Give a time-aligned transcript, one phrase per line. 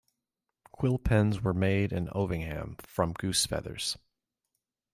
[0.71, 3.99] Quill pens were made in Ovingham from goose feathers.